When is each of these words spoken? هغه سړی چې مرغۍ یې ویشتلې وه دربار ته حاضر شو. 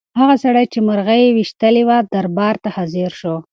هغه 0.19 0.35
سړی 0.43 0.65
چې 0.73 0.79
مرغۍ 0.87 1.21
یې 1.25 1.35
ویشتلې 1.37 1.83
وه 1.87 1.97
دربار 2.13 2.55
ته 2.63 2.69
حاضر 2.75 3.11
شو. 3.19 3.35